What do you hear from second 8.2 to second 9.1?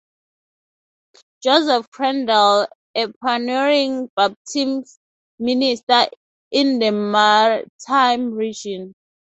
region.